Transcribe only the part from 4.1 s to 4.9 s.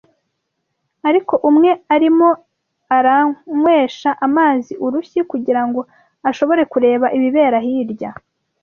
amazi